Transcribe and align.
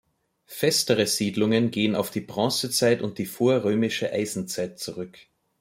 Festere 0.47 1.05
Siedlungen 1.05 1.69
gehen 1.69 1.95
auf 1.95 2.09
die 2.09 2.21
Bronzezeit 2.21 3.03
und 3.03 3.19
die 3.19 3.27
vorrömische 3.27 4.11
Eisenzeit 4.11 4.79
zurück. 4.79 5.19